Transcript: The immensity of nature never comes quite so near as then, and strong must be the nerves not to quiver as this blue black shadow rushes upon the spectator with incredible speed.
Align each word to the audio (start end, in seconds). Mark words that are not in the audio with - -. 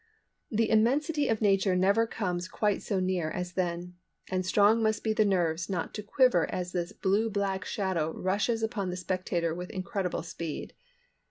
The 0.49 0.71
immensity 0.71 1.27
of 1.27 1.41
nature 1.43 1.75
never 1.75 2.07
comes 2.07 2.47
quite 2.47 2.81
so 2.81 2.99
near 2.99 3.29
as 3.29 3.53
then, 3.53 3.97
and 4.31 4.43
strong 4.43 4.81
must 4.81 5.03
be 5.03 5.13
the 5.13 5.23
nerves 5.25 5.69
not 5.69 5.93
to 5.93 6.01
quiver 6.01 6.49
as 6.49 6.71
this 6.71 6.91
blue 6.91 7.29
black 7.29 7.63
shadow 7.65 8.09
rushes 8.11 8.63
upon 8.63 8.89
the 8.89 8.95
spectator 8.97 9.53
with 9.53 9.69
incredible 9.69 10.23
speed. 10.23 10.73